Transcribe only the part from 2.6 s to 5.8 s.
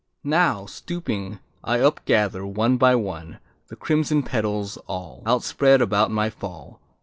by one, The crimson petals, all Outspread